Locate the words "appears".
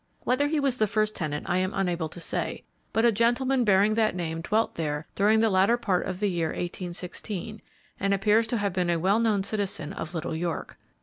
8.11-8.47